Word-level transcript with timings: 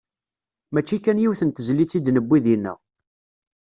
Mačči 0.73 0.97
kan 0.99 1.21
yiwet 1.21 1.41
n 1.43 1.49
tezlit 1.51 1.97
i 1.97 1.99
d-newwi 2.05 2.39
dinna. 2.45 2.73